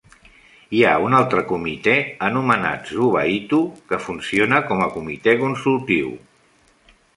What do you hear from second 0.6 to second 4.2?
Hi ha un altre comitè anomenat "Zuba-hitu" que